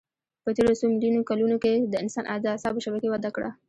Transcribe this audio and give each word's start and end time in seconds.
په 0.43 0.49
تېرو 0.57 0.77
څو 0.79 0.85
میلیونو 0.93 1.27
کلونو 1.29 1.55
کې 1.63 1.73
د 1.91 1.93
انسان 2.03 2.25
د 2.41 2.45
اعصابو 2.53 2.83
شبکې 2.85 3.07
وده 3.11 3.29
کړه. 3.35 3.49